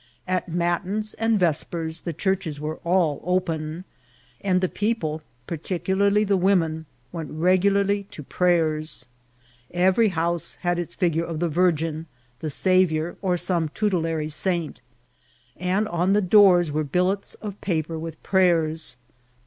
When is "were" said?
2.59-2.77, 16.71-16.83